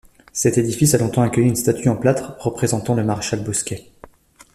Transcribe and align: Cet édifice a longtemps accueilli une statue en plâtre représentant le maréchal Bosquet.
Cet 0.33 0.57
édifice 0.57 0.95
a 0.95 0.97
longtemps 0.97 1.21
accueilli 1.21 1.47
une 1.47 1.55
statue 1.55 1.87
en 1.89 1.95
plâtre 1.95 2.33
représentant 2.39 2.95
le 2.95 3.03
maréchal 3.03 3.43
Bosquet. 3.43 3.91